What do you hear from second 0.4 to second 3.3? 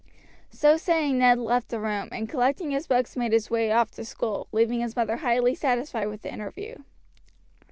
So saying Ned left the room, and collecting his books